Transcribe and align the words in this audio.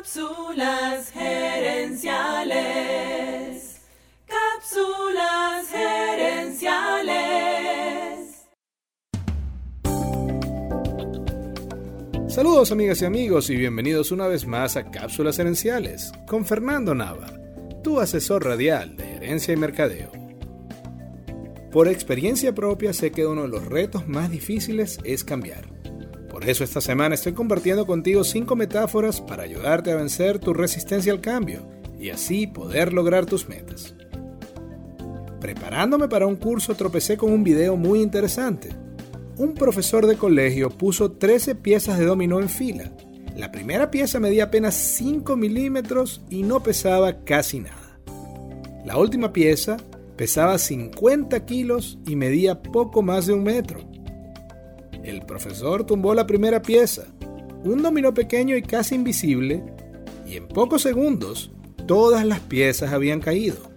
Cápsulas 0.00 1.12
gerenciales. 1.12 2.08
Cápsulas 4.26 5.68
gerenciales. 5.68 7.18
Saludos 12.28 12.72
amigas 12.72 13.02
y 13.02 13.04
amigos 13.04 13.50
y 13.50 13.56
bienvenidos 13.56 14.10
una 14.10 14.26
vez 14.26 14.46
más 14.46 14.78
a 14.78 14.90
Cápsulas 14.90 15.36
Gerenciales 15.36 16.12
con 16.26 16.46
Fernando 16.46 16.94
Nava, 16.94 17.26
tu 17.84 18.00
asesor 18.00 18.46
radial 18.46 18.96
de 18.96 19.04
gerencia 19.04 19.52
y 19.52 19.58
mercadeo. 19.58 20.12
Por 21.70 21.88
experiencia 21.88 22.54
propia 22.54 22.94
sé 22.94 23.12
que 23.12 23.26
uno 23.26 23.42
de 23.42 23.48
los 23.48 23.66
retos 23.66 24.08
más 24.08 24.30
difíciles 24.30 24.98
es 25.04 25.24
cambiar 25.24 25.79
por 26.40 26.48
eso 26.48 26.64
esta 26.64 26.80
semana 26.80 27.14
estoy 27.14 27.34
compartiendo 27.34 27.86
contigo 27.86 28.24
5 28.24 28.56
metáforas 28.56 29.20
para 29.20 29.42
ayudarte 29.42 29.92
a 29.92 29.96
vencer 29.96 30.38
tu 30.38 30.54
resistencia 30.54 31.12
al 31.12 31.20
cambio 31.20 31.68
y 32.00 32.08
así 32.08 32.46
poder 32.46 32.94
lograr 32.94 33.26
tus 33.26 33.46
metas. 33.46 33.94
Preparándome 35.38 36.08
para 36.08 36.26
un 36.26 36.36
curso 36.36 36.74
tropecé 36.74 37.18
con 37.18 37.30
un 37.30 37.44
video 37.44 37.76
muy 37.76 38.00
interesante. 38.00 38.70
Un 39.36 39.52
profesor 39.52 40.06
de 40.06 40.16
colegio 40.16 40.70
puso 40.70 41.12
13 41.12 41.56
piezas 41.56 41.98
de 41.98 42.06
dominó 42.06 42.40
en 42.40 42.48
fila. 42.48 42.90
La 43.36 43.52
primera 43.52 43.90
pieza 43.90 44.18
medía 44.18 44.44
apenas 44.44 44.74
5 44.74 45.36
milímetros 45.36 46.22
y 46.30 46.42
no 46.42 46.62
pesaba 46.62 47.22
casi 47.22 47.60
nada. 47.60 48.00
La 48.86 48.96
última 48.96 49.34
pieza 49.34 49.76
pesaba 50.16 50.56
50 50.56 51.44
kilos 51.44 51.98
y 52.06 52.16
medía 52.16 52.62
poco 52.62 53.02
más 53.02 53.26
de 53.26 53.34
un 53.34 53.42
metro. 53.42 53.90
El 55.04 55.22
profesor 55.22 55.84
tumbó 55.84 56.14
la 56.14 56.26
primera 56.26 56.62
pieza, 56.62 57.06
un 57.64 57.82
dominó 57.82 58.12
pequeño 58.14 58.56
y 58.56 58.62
casi 58.62 58.94
invisible, 58.94 59.62
y 60.26 60.36
en 60.36 60.48
pocos 60.48 60.82
segundos 60.82 61.50
todas 61.86 62.24
las 62.24 62.40
piezas 62.40 62.92
habían 62.92 63.20
caído. 63.20 63.70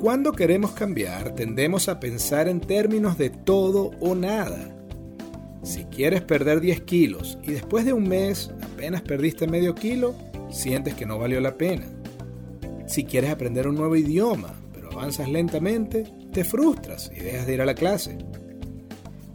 Cuando 0.00 0.32
queremos 0.32 0.72
cambiar, 0.72 1.34
tendemos 1.34 1.88
a 1.88 2.00
pensar 2.00 2.48
en 2.48 2.60
términos 2.60 3.16
de 3.16 3.30
todo 3.30 3.92
o 4.00 4.14
nada. 4.14 4.74
Si 5.62 5.84
quieres 5.84 6.20
perder 6.20 6.60
10 6.60 6.82
kilos 6.82 7.38
y 7.42 7.52
después 7.52 7.86
de 7.86 7.94
un 7.94 8.06
mes 8.06 8.50
apenas 8.62 9.00
perdiste 9.00 9.46
medio 9.46 9.74
kilo, 9.74 10.14
sientes 10.50 10.94
que 10.94 11.06
no 11.06 11.18
valió 11.18 11.40
la 11.40 11.54
pena. 11.54 11.86
Si 12.86 13.04
quieres 13.04 13.30
aprender 13.30 13.66
un 13.66 13.76
nuevo 13.76 13.96
idioma, 13.96 14.54
pero 14.74 14.92
avanzas 14.92 15.28
lentamente, 15.28 16.04
te 16.32 16.44
frustras 16.44 17.10
y 17.16 17.20
dejas 17.20 17.46
de 17.46 17.54
ir 17.54 17.62
a 17.62 17.66
la 17.66 17.74
clase. 17.74 18.18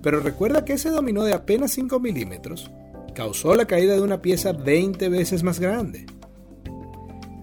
Pero 0.01 0.19
recuerda 0.19 0.65
que 0.65 0.73
ese 0.73 0.89
dominó 0.89 1.23
de 1.23 1.33
apenas 1.33 1.71
5 1.71 1.99
milímetros 1.99 2.71
causó 3.13 3.55
la 3.55 3.65
caída 3.65 3.95
de 3.95 4.01
una 4.01 4.21
pieza 4.21 4.53
20 4.53 5.09
veces 5.09 5.43
más 5.43 5.59
grande. 5.59 6.05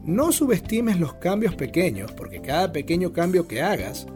No 0.05 0.33
subestimes 0.33 1.01
los 1.01 1.15
cambios 1.15 1.55
pequeños 1.55 2.13
porque 2.13 2.41
cada 2.41 2.73
pequeño 2.73 3.13
cambio 3.13 3.49
que 3.49 3.63
hagas 3.63 4.07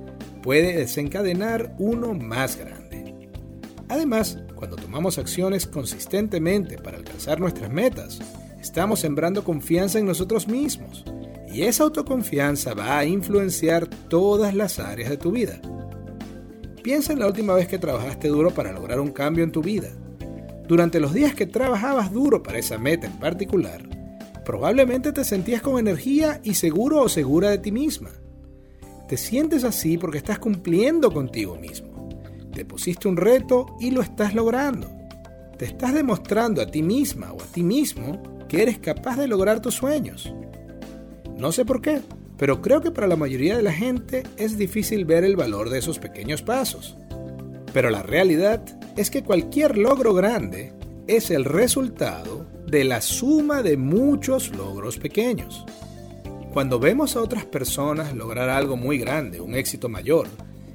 puede 0.42 0.76
desencadenar 0.76 1.74
uno 1.78 2.14
más 2.14 2.56
grande. 2.56 3.28
Además, 3.88 4.38
cuando 4.54 4.76
tomamos 4.76 5.18
acciones 5.18 5.66
consistentemente 5.66 6.78
para 6.78 6.98
alcanzar 6.98 7.40
nuestras 7.40 7.70
metas, 7.70 8.20
estamos 8.60 9.00
sembrando 9.00 9.42
confianza 9.42 9.98
en 9.98 10.06
nosotros 10.06 10.46
mismos 10.46 11.04
y 11.52 11.62
esa 11.62 11.82
autoconfianza 11.82 12.74
va 12.74 12.98
a 12.98 13.04
influenciar 13.04 13.88
todas 13.88 14.54
las 14.54 14.78
áreas 14.78 15.10
de 15.10 15.16
tu 15.16 15.32
vida. 15.32 15.60
Piensa 16.82 17.12
en 17.12 17.18
la 17.18 17.26
última 17.26 17.54
vez 17.54 17.68
que 17.68 17.78
trabajaste 17.78 18.28
duro 18.28 18.52
para 18.52 18.72
lograr 18.72 19.00
un 19.00 19.10
cambio 19.10 19.44
en 19.44 19.52
tu 19.52 19.60
vida. 19.60 19.90
Durante 20.66 20.98
los 20.98 21.12
días 21.12 21.34
que 21.34 21.46
trabajabas 21.46 22.10
duro 22.10 22.42
para 22.42 22.58
esa 22.58 22.78
meta 22.78 23.06
en 23.06 23.18
particular, 23.18 23.86
probablemente 24.46 25.12
te 25.12 25.24
sentías 25.24 25.60
con 25.60 25.78
energía 25.78 26.40
y 26.42 26.54
seguro 26.54 27.02
o 27.02 27.08
segura 27.08 27.50
de 27.50 27.58
ti 27.58 27.70
misma. 27.70 28.10
Te 29.08 29.18
sientes 29.18 29.64
así 29.64 29.98
porque 29.98 30.18
estás 30.18 30.38
cumpliendo 30.38 31.12
contigo 31.12 31.56
mismo. 31.56 32.08
Te 32.54 32.64
pusiste 32.64 33.08
un 33.08 33.16
reto 33.16 33.66
y 33.78 33.90
lo 33.90 34.00
estás 34.00 34.34
logrando. 34.34 34.88
Te 35.58 35.66
estás 35.66 35.92
demostrando 35.92 36.62
a 36.62 36.66
ti 36.66 36.82
misma 36.82 37.32
o 37.32 37.42
a 37.42 37.46
ti 37.46 37.62
mismo 37.62 38.22
que 38.48 38.62
eres 38.62 38.78
capaz 38.78 39.16
de 39.16 39.28
lograr 39.28 39.60
tus 39.60 39.74
sueños. 39.74 40.32
No 41.36 41.52
sé 41.52 41.64
por 41.64 41.82
qué, 41.82 42.00
pero 42.40 42.62
creo 42.62 42.80
que 42.80 42.90
para 42.90 43.06
la 43.06 43.16
mayoría 43.16 43.54
de 43.54 43.62
la 43.62 43.70
gente 43.70 44.22
es 44.38 44.56
difícil 44.56 45.04
ver 45.04 45.24
el 45.24 45.36
valor 45.36 45.68
de 45.68 45.78
esos 45.78 45.98
pequeños 45.98 46.40
pasos. 46.40 46.96
Pero 47.74 47.90
la 47.90 48.02
realidad 48.02 48.64
es 48.96 49.10
que 49.10 49.22
cualquier 49.22 49.76
logro 49.76 50.14
grande 50.14 50.72
es 51.06 51.30
el 51.30 51.44
resultado 51.44 52.46
de 52.66 52.84
la 52.84 53.02
suma 53.02 53.62
de 53.62 53.76
muchos 53.76 54.56
logros 54.56 54.96
pequeños. 54.96 55.66
Cuando 56.54 56.78
vemos 56.80 57.14
a 57.14 57.20
otras 57.20 57.44
personas 57.44 58.16
lograr 58.16 58.48
algo 58.48 58.78
muy 58.78 58.96
grande, 58.96 59.42
un 59.42 59.54
éxito 59.54 59.90
mayor, 59.90 60.26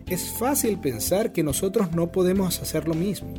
es 0.07 0.33
fácil 0.37 0.79
pensar 0.79 1.33
que 1.33 1.41
nosotros 1.41 1.93
no 1.93 2.11
podemos 2.11 2.61
hacer 2.61 2.87
lo 2.87 2.93
mismo. 2.93 3.33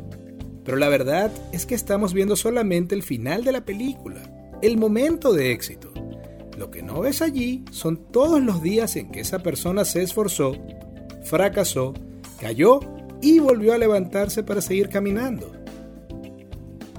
Pero 0.65 0.75
la 0.75 0.89
verdad 0.89 1.31
es 1.53 1.65
que 1.65 1.75
estamos 1.75 2.13
viendo 2.13 2.35
solamente 2.35 2.93
el 2.93 3.03
final 3.03 3.45
de 3.45 3.53
la 3.53 3.63
película, 3.63 4.21
el 4.61 4.75
momento 4.75 5.31
de 5.31 5.53
éxito. 5.53 5.93
Lo 6.57 6.71
que 6.71 6.81
no 6.81 7.01
ves 7.01 7.21
allí 7.21 7.63
son 7.71 8.11
todos 8.11 8.41
los 8.41 8.63
días 8.63 8.95
en 8.95 9.11
que 9.11 9.19
esa 9.19 9.39
persona 9.39 9.85
se 9.85 10.01
esforzó, 10.01 10.53
fracasó, 11.23 11.93
cayó 12.41 12.79
y 13.21 13.37
volvió 13.39 13.73
a 13.73 13.77
levantarse 13.77 14.43
para 14.43 14.61
seguir 14.61 14.89
caminando. 14.89 15.51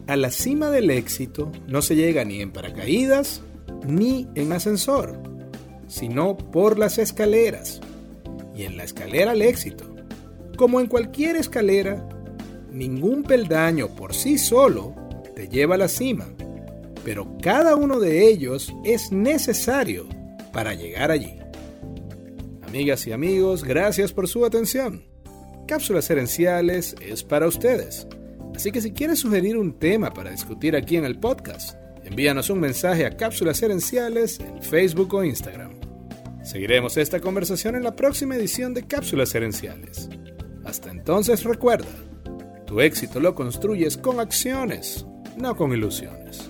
A 0.07 0.17
la 0.17 0.31
cima 0.31 0.71
del 0.71 0.91
éxito 0.91 1.51
no 1.67 1.83
se 1.83 1.97
llega 1.97 2.25
ni 2.25 2.41
en 2.41 2.53
paracaídas 2.53 3.43
ni 3.87 4.29
en 4.37 4.53
ascensor, 4.53 5.19
sino 5.89 6.37
por 6.37 6.79
las 6.79 6.99
escaleras. 6.99 7.81
Y 8.55 8.63
en 8.63 8.77
la 8.77 8.85
escalera 8.85 9.33
al 9.33 9.43
éxito, 9.43 9.85
como 10.57 10.81
en 10.81 10.87
cualquier 10.87 11.37
escalera, 11.37 12.09
ningún 12.73 13.25
peldaño 13.25 13.89
por 13.89 14.15
sí 14.15 14.39
solo 14.39 14.95
te 15.35 15.49
lleva 15.49 15.75
a 15.75 15.79
la 15.79 15.89
cima 15.89 16.27
pero 17.05 17.37
cada 17.43 17.77
uno 17.77 18.01
de 18.01 18.29
ellos 18.29 18.75
es 18.85 19.13
necesario 19.13 20.07
para 20.53 20.75
llegar 20.75 21.11
allí. 21.11 21.35
Amigas 22.67 23.07
y 23.07 23.13
amigos, 23.13 23.65
gracias 23.65 24.13
por 24.13 24.29
su 24.29 24.45
atención. 24.45 25.05
Cápsulas 25.67 26.09
Herenciales 26.11 26.95
es 27.01 27.23
para 27.23 27.47
ustedes. 27.47 28.07
Así 28.55 28.73
que 28.73 28.81
si 28.81 28.93
quieres 28.93 29.21
sugerir 29.21 29.57
un 29.57 29.79
tema 29.79 30.13
para 30.13 30.31
discutir 30.31 30.75
aquí 30.75 30.97
en 30.97 31.05
el 31.05 31.19
podcast, 31.19 31.77
envíanos 32.05 32.51
un 32.51 32.61
mensaje 32.61 33.07
a 33.07 33.17
Cápsulas 33.17 33.63
Herenciales 33.63 34.41
en 34.41 34.63
Facebook 34.63 35.15
o 35.15 35.23
Instagram. 35.23 35.79
Seguiremos 36.43 36.97
esta 36.97 37.21
conversación 37.21 37.77
en 37.77 37.85
la 37.85 37.95
próxima 37.95 38.35
edición 38.35 38.75
de 38.75 38.85
Cápsulas 38.85 39.35
Herenciales. 39.35 40.09
Hasta 40.65 40.91
entonces 40.91 41.45
recuerda, 41.45 41.89
tu 42.67 42.81
éxito 42.81 43.21
lo 43.21 43.35
construyes 43.35 43.97
con 43.97 44.21
acciones, 44.21 45.07
no 45.37 45.57
con 45.57 45.73
ilusiones. 45.73 46.48